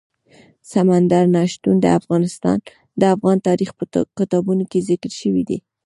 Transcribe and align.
سمندر 0.71 1.23
نه 1.35 1.41
شتون 1.51 1.75
د 3.01 3.03
افغان 3.15 3.37
تاریخ 3.47 3.69
په 3.79 3.85
کتابونو 4.19 4.63
کې 4.71 4.85
ذکر 4.89 5.11
شوی 5.21 5.43
دي. 5.49 5.57